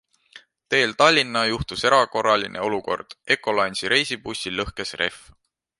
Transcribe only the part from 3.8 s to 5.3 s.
reisibussil lõhkes rehv.